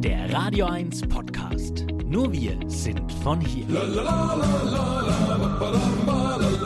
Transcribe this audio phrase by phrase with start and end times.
[0.00, 1.84] Der Radio 1 Podcast.
[2.06, 3.66] Nur wir sind von hier.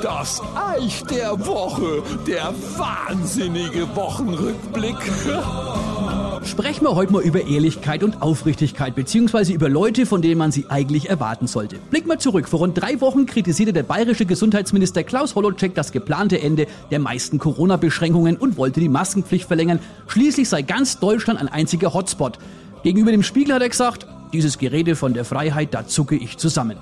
[0.02, 4.96] Das Eich der Woche, der wahnsinnige Wochenrückblick.
[6.44, 10.66] Sprechen wir heute mal über Ehrlichkeit und Aufrichtigkeit, beziehungsweise über Leute, von denen man sie
[10.68, 11.78] eigentlich erwarten sollte.
[11.90, 12.48] Blick mal zurück.
[12.48, 17.38] Vor rund drei Wochen kritisierte der bayerische Gesundheitsminister Klaus Holocek das geplante Ende der meisten
[17.38, 19.78] Corona-Beschränkungen und wollte die Maskenpflicht verlängern.
[20.06, 22.38] Schließlich sei ganz Deutschland ein einziger Hotspot.
[22.82, 26.78] Gegenüber dem Spiegel hat er gesagt, dieses Gerede von der Freiheit, da zucke ich zusammen.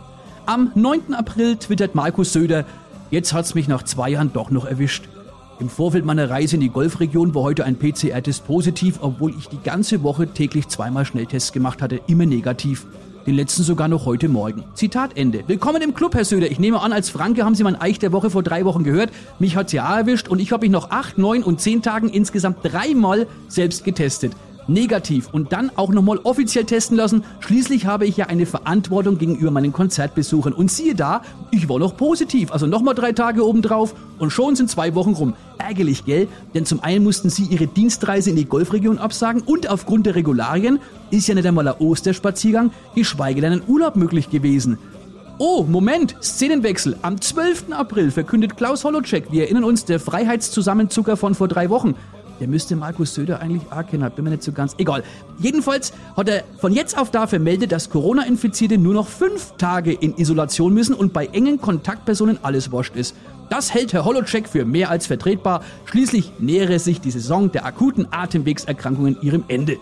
[0.46, 1.12] Am 9.
[1.12, 2.64] April twittert Markus Söder,
[3.10, 5.10] jetzt hat's mich nach zwei Jahren doch noch erwischt.
[5.58, 9.60] Im Vorfeld meiner Reise in die Golfregion war heute ein PCR-Test positiv, obwohl ich die
[9.62, 12.86] ganze Woche täglich zweimal Schnelltests gemacht hatte, immer negativ.
[13.26, 14.64] Den letzten sogar noch heute Morgen.
[14.72, 15.44] Zitat Ende.
[15.48, 16.50] Willkommen im Club, Herr Söder.
[16.50, 19.10] Ich nehme an, als Franke haben Sie mein Eich der Woche vor drei Wochen gehört.
[19.38, 22.60] Mich hat's ja erwischt und ich habe mich noch acht, neun und zehn Tagen insgesamt
[22.62, 24.32] dreimal selbst getestet
[24.70, 27.24] negativ und dann auch nochmal offiziell testen lassen.
[27.40, 30.52] Schließlich habe ich ja eine Verantwortung gegenüber meinen Konzertbesuchern.
[30.52, 32.52] Und siehe da, ich war noch positiv.
[32.52, 35.34] Also nochmal drei Tage obendrauf und schon sind zwei Wochen rum.
[35.58, 36.28] Ärgerlich, gell?
[36.54, 40.78] Denn zum einen mussten sie ihre Dienstreise in die Golfregion absagen und aufgrund der Regularien
[41.10, 44.78] ist ja nicht einmal ein Osterspaziergang, geschweige denn ein Urlaub möglich gewesen.
[45.42, 46.98] Oh, Moment, Szenenwechsel.
[47.00, 47.72] Am 12.
[47.72, 51.94] April verkündet Klaus Holocek, wir erinnern uns, der Freiheitszusammenzucker von vor drei Wochen,
[52.40, 54.74] der müsste Markus Söder eigentlich auch kennen, bin mir nicht so ganz.
[54.78, 55.04] Egal.
[55.38, 60.16] Jedenfalls hat er von jetzt auf da vermeldet, dass Corona-Infizierte nur noch fünf Tage in
[60.16, 63.14] Isolation müssen und bei engen Kontaktpersonen alles wurscht ist.
[63.50, 65.62] Das hält Herr Holocek für mehr als vertretbar.
[65.84, 69.76] Schließlich nähere sich die Saison der akuten Atemwegserkrankungen ihrem Ende.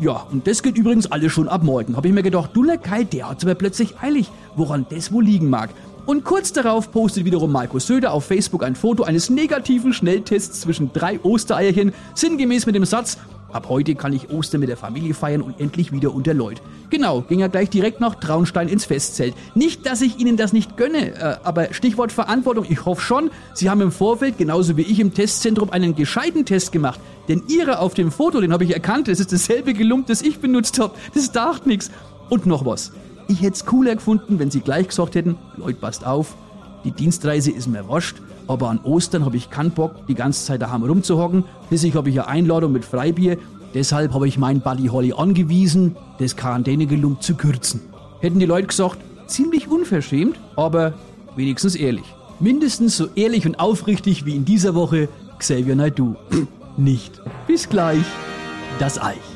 [0.00, 1.96] Ja, und das geht übrigens alles schon ab morgen.
[1.96, 4.30] Habe ich mir gedacht, du Kai, der hat's aber plötzlich eilig.
[4.56, 5.70] Woran das wohl liegen mag.
[6.06, 10.92] Und kurz darauf postet wiederum Markus Söder auf Facebook ein Foto eines negativen Schnelltests zwischen
[10.92, 13.18] drei Ostereierchen, sinngemäß mit dem Satz,
[13.52, 16.60] Ab heute kann ich Ostern mit der Familie feiern und endlich wieder unter Leut.
[16.90, 19.34] Genau, ging er gleich direkt nach Traunstein ins Festzelt.
[19.54, 23.70] Nicht, dass ich Ihnen das nicht gönne, äh, aber Stichwort Verantwortung, ich hoffe schon, Sie
[23.70, 27.00] haben im Vorfeld, genauso wie ich im Testzentrum, einen gescheiten Test gemacht.
[27.28, 30.38] Denn Ihre auf dem Foto, den habe ich erkannt, das ist dasselbe Gelump, das ich
[30.38, 30.94] benutzt habe.
[31.14, 31.90] Das dacht nichts.
[32.28, 32.92] Und noch was.
[33.28, 36.36] Ich hätte es cooler gefunden, wenn sie gleich gesagt hätten, Leute, passt auf,
[36.84, 38.16] die Dienstreise ist mir wascht,
[38.46, 41.44] aber an Ostern habe ich keinen Bock, die ganze Zeit daheim rumzuhocken.
[41.66, 43.38] Schließlich habe ich eine Einladung mit Freibier.
[43.74, 47.80] Deshalb habe ich meinen Buddy Holly angewiesen, das Quarantänegelump zu kürzen.
[48.20, 50.94] Hätten die Leute gesagt, ziemlich unverschämt, aber
[51.34, 52.04] wenigstens ehrlich.
[52.38, 55.08] Mindestens so ehrlich und aufrichtig wie in dieser Woche
[55.38, 56.14] Xavier Naidoo.
[56.76, 57.20] Nicht.
[57.46, 58.04] Bis gleich.
[58.78, 59.35] Das Eich.